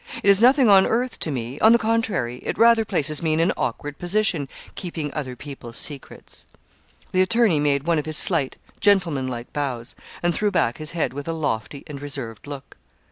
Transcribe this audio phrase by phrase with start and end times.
[0.23, 3.39] It is nothing on earth to me; on the contrary, it rather places me in
[3.39, 6.47] an awkward position keeping other people's secrets.'
[7.11, 9.93] The attorney made one of his slight, gentlemanlike bows,
[10.23, 12.77] and threw back his head with a lofty and reserved look.